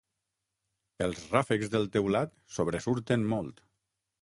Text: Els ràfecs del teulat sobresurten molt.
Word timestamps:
Els 1.07 1.21
ràfecs 1.35 1.69
del 1.75 1.85
teulat 1.97 2.35
sobresurten 2.57 3.29
molt. 3.37 3.63